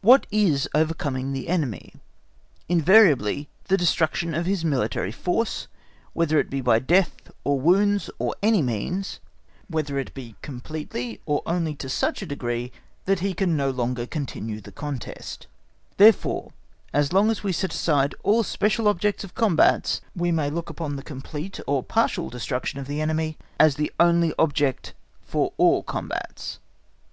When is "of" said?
4.32-4.46, 19.24-19.34, 22.78-22.86, 25.34-25.50